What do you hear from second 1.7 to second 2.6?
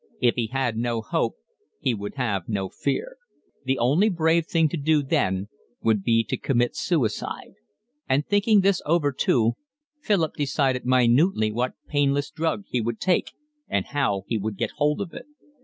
he would have